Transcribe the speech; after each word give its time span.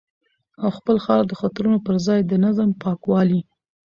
او 0.63 0.69
خپل 0.77 0.95
ښار 1.05 1.23
د 1.27 1.33
خطرونو 1.41 1.77
پر 1.85 1.95
ځای 2.07 2.19
د 2.25 2.33
نظم، 2.45 2.69
پاکوالي 2.83 3.41